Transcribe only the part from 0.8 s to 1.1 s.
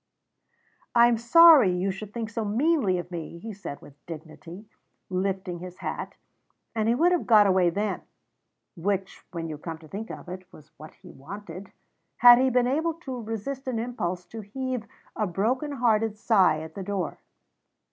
"I